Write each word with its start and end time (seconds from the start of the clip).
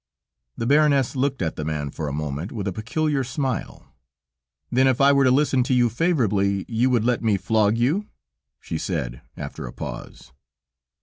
The 0.57 0.65
baroness 0.65 1.15
looked 1.15 1.43
at 1.43 1.57
the 1.57 1.63
man 1.63 1.91
for 1.91 2.07
a 2.07 2.11
moment 2.11 2.51
with 2.51 2.67
a 2.67 2.71
peculiar 2.73 3.23
smile. 3.23 3.93
"Then 4.71 4.87
if 4.87 4.99
I 4.99 5.11
were 5.13 5.25
to 5.25 5.29
listen 5.29 5.61
to 5.65 5.75
you 5.75 5.89
favorably, 5.91 6.65
you 6.67 6.89
would 6.89 7.05
let 7.05 7.21
me 7.21 7.37
flog 7.37 7.77
you?" 7.77 8.07
she 8.59 8.79
said 8.79 9.21
after 9.37 9.67
a 9.67 9.71
pause. 9.73 10.31